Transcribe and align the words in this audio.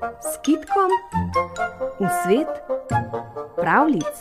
s 0.00 0.38
kitkom 0.42 0.90
v 2.00 2.08
svet 2.24 2.48
pravlic. 3.56 4.16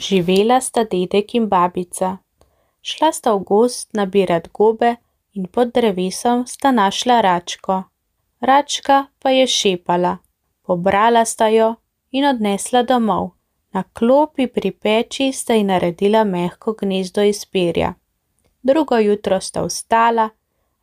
Živela 0.00 0.60
sta 0.60 0.84
dedek 0.84 1.34
in 1.34 1.48
babica. 1.48 2.16
Šla 2.80 3.12
sta 3.12 3.36
v 3.36 3.44
gozd 3.44 3.92
nabirat 3.92 4.48
gobe 4.48 4.96
in 5.36 5.44
pod 5.46 5.76
drevesom 5.76 6.46
sta 6.46 6.72
našla 6.72 7.20
račko. 7.20 7.84
Račka 8.40 9.12
pa 9.20 9.30
je 9.30 9.46
šepala. 9.46 10.16
Pobrala 10.64 11.24
sta 11.24 11.52
jo 11.52 11.74
in 12.10 12.24
odnesla 12.24 12.82
domov. 12.82 13.39
Na 13.72 13.82
klopi 13.82 14.46
pri 14.46 14.70
peči 14.70 15.32
sta 15.32 15.54
ji 15.54 15.64
naredila 15.64 16.24
mehko 16.24 16.72
gnezdo 16.72 17.22
iz 17.22 17.44
perja. 17.46 17.94
Drugo 18.62 18.98
jutro 18.98 19.40
sta 19.40 19.62
vstala, 19.62 20.28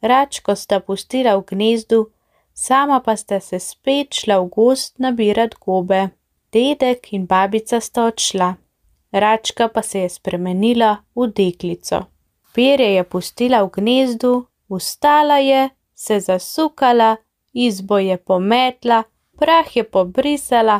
račko 0.02 0.56
sta 0.56 0.80
pustila 0.80 1.36
v 1.38 1.44
gnezdu, 1.50 2.06
sama 2.54 3.00
pa 3.00 3.16
sta 3.16 3.40
se 3.40 3.60
spet 3.60 4.14
šla 4.14 4.40
v 4.40 4.48
gozd 4.56 4.94
nabirat 5.04 5.56
gobe. 5.60 6.10
Dedek 6.54 7.12
in 7.14 7.26
babica 7.26 7.80
sta 7.80 8.06
odšla. 8.08 8.54
Račka 9.12 9.68
pa 9.68 9.82
se 9.82 10.00
je 10.00 10.10
spremenila 10.10 10.98
v 11.16 11.28
deklico. 11.28 12.00
Perje 12.56 12.94
je 12.96 13.04
pustila 13.04 13.64
v 13.64 13.70
gnezdu, 13.76 14.46
vstala 14.70 15.38
je, 15.38 15.70
se 15.96 16.20
zasukala, 16.20 17.18
izbo 17.54 17.98
je 17.98 18.18
pometla, 18.18 19.04
prah 19.38 19.76
je 19.76 19.84
pobrisala, 19.84 20.80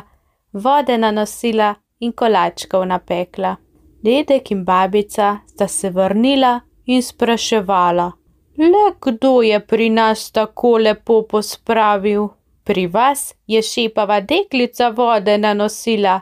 vode 0.52 0.98
nanosila 0.98 1.74
in 2.00 2.12
kolačkov 2.12 2.86
napekla. 2.86 3.56
Dedek 4.02 4.50
in 4.50 4.64
babica 4.64 5.38
sta 5.46 5.68
se 5.68 5.90
vrnila 5.90 6.60
in 6.86 7.02
spraševala: 7.02 8.12
Le 8.58 8.94
kdo 9.00 9.42
je 9.42 9.60
pri 9.60 9.90
nas 9.90 10.30
tako 10.32 10.78
lepo 10.78 11.22
pospravil? 11.22 12.28
Pri 12.64 12.86
vas 12.86 13.34
je 13.46 13.62
šepava 13.62 14.20
deklica 14.20 14.88
vode 14.88 15.38
nanosila, 15.38 16.20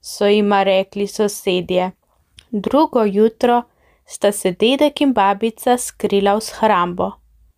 so 0.00 0.26
jima 0.26 0.62
rekli 0.62 1.06
sosedje. 1.06 1.90
Drugo 2.50 3.04
jutro 3.04 3.62
sta 4.06 4.32
se 4.32 4.52
dedek 4.52 5.00
in 5.00 5.12
babica 5.12 5.76
skrila 5.78 6.34
v 6.34 6.40
shrambo. 6.40 7.10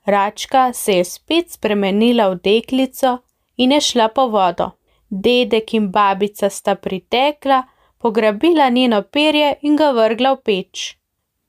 Račka 0.06 0.72
se 0.72 0.92
je 0.92 1.04
spet 1.04 1.50
spremenila 1.50 2.28
v 2.28 2.40
deklico 2.44 3.18
in 3.56 3.72
je 3.72 3.80
šla 3.80 4.08
po 4.08 4.26
vodo. 4.26 4.70
Dedek 5.10 5.74
in 5.74 5.90
babica 5.90 6.50
sta 6.50 6.74
pritekla, 6.74 7.62
pograbila 7.98 8.68
njeno 8.68 9.02
perje 9.02 9.54
in 9.62 9.76
ga 9.76 9.90
vrgla 9.90 10.32
v 10.32 10.42
peč. 10.44 10.96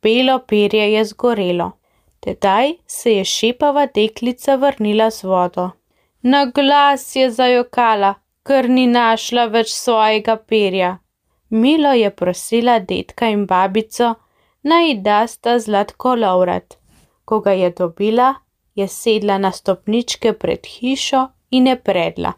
Belo 0.01 0.39
perje 0.39 0.93
je 0.93 1.05
zgorelo. 1.05 1.71
Tedaj 2.19 2.73
se 2.87 3.13
je 3.13 3.25
šepava 3.25 3.85
deklica 3.85 4.55
vrnila 4.55 5.11
z 5.11 5.23
vodo. 5.23 5.69
Na 6.21 6.45
glas 6.45 7.15
je 7.15 7.29
zajokala, 7.31 8.13
ker 8.43 8.69
ni 8.69 8.87
našla 8.87 9.45
več 9.45 9.71
svojega 9.73 10.35
perja. 10.35 10.97
Milo 11.49 11.93
je 11.93 12.09
prosila 12.09 12.79
dedka 12.79 13.29
in 13.29 13.45
babico, 13.45 14.13
naj 14.63 14.87
ji 14.87 14.93
dasta 15.05 15.57
zlatko 15.59 16.15
lovrat. 16.15 16.77
Ko 17.25 17.39
ga 17.39 17.51
je 17.51 17.69
dobila, 17.77 18.33
je 18.75 18.87
sedla 18.87 19.37
na 19.37 19.51
stopničke 19.51 20.33
pred 20.33 20.65
hišo 20.65 21.27
in 21.51 21.67
je 21.67 21.75
predla. 21.75 22.33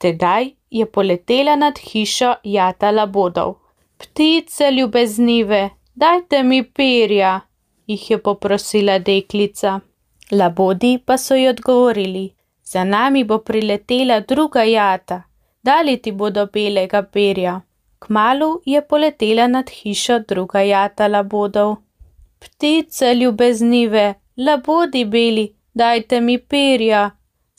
Tedaj 0.00 0.50
je 0.70 0.86
poletela 0.86 1.56
nad 1.56 1.78
hišo 1.78 2.34
jata 2.44 2.90
labodov. 2.90 3.54
Ptice 3.98 4.70
ljubeznive, 4.70 5.70
dajte 5.94 6.42
mi 6.42 6.62
perja, 6.62 7.40
jih 7.86 8.10
je 8.10 8.18
poprosila 8.18 8.98
deklica. 8.98 9.80
Labodi 10.32 10.98
pa 11.06 11.18
so 11.18 11.34
ji 11.34 11.48
odgovorili: 11.48 12.30
Za 12.62 12.84
nami 12.84 13.24
bo 13.24 13.38
priletela 13.38 14.20
druga 14.20 14.62
jata, 14.62 15.22
dali 15.62 15.96
ti 15.96 16.12
bodo 16.12 16.46
belega 16.46 17.02
perja. 17.02 17.60
Kmalu 17.98 18.60
je 18.64 18.86
poletela 18.88 19.46
nad 19.46 19.70
hišo 19.70 20.18
druga 20.18 20.60
jata 20.60 21.08
labodov. 21.08 21.76
Ptice 22.38 23.14
ljubeznive, 23.14 24.14
labodi 24.36 25.04
beli, 25.04 25.56
dajte 25.74 26.20
mi 26.20 26.38
perja. 26.38 27.10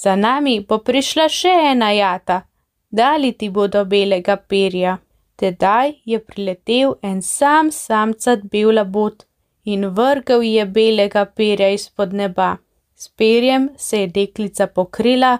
Za 0.04 0.16
nami 0.16 0.60
bo 0.68 0.78
prišla 0.88 1.28
še 1.30 1.52
ena 1.72 1.92
jata, 1.94 2.42
dali 2.90 3.32
ti 3.38 3.50
bodo 3.50 3.84
belega 3.86 4.36
perja. 4.38 4.98
Tedaj 5.38 5.94
je 6.06 6.20
priletel 6.20 6.96
en 7.10 7.22
sam 7.22 7.70
samcat 7.72 8.48
bel 8.52 8.74
labod 8.78 9.26
in 9.66 9.86
vrgel 9.98 10.42
je 10.42 10.66
belega 10.66 11.26
perja 11.26 11.70
izpod 11.70 12.14
neba. 12.14 12.58
S 12.96 13.10
perjem 13.18 13.70
se 13.78 14.02
je 14.02 14.08
deklica 14.08 14.68
pokrila, 14.68 15.38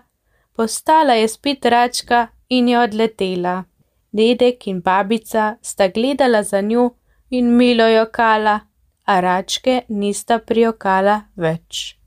postala 0.56 1.14
je 1.14 1.28
spet 1.28 1.66
račka 1.66 2.28
in 2.50 2.70
je 2.70 2.80
odletela. 2.80 3.64
Dedek 4.12 4.68
in 4.68 4.82
babica 4.82 5.56
sta 5.62 5.88
gledala 5.88 6.44
za 6.44 6.62
njo 6.62 6.90
in 7.30 7.56
milo 7.58 7.88
jokala, 7.88 8.60
a 9.06 9.20
račke 9.20 9.82
nista 9.90 10.40
prijokala 10.40 11.22
več. 11.36 11.98